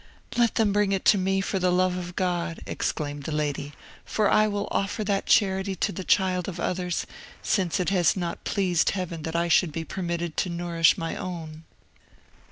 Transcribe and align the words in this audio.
"Let 0.35 0.55
them 0.55 0.73
bring 0.73 0.93
it 0.93 1.05
to 1.05 1.17
me, 1.19 1.41
for 1.41 1.59
the 1.59 1.69
love 1.71 1.95
of 1.95 2.15
God!" 2.15 2.61
exclaimed 2.65 3.25
the 3.25 3.31
lady, 3.31 3.71
"for 4.03 4.31
I 4.31 4.47
will 4.47 4.67
offer 4.71 5.03
that 5.03 5.27
charity 5.27 5.75
to 5.75 5.91
the 5.91 6.03
child 6.03 6.47
of 6.49 6.59
others, 6.59 7.05
since 7.43 7.79
it 7.79 7.91
has 7.91 8.17
not 8.17 8.43
pleased 8.43 8.89
Heaven 8.97 9.21
that 9.21 9.35
I 9.35 9.47
should 9.47 9.71
be 9.71 9.83
permitted 9.83 10.37
to 10.37 10.49
nourish 10.49 10.97
my 10.97 11.15
own." 11.15 11.65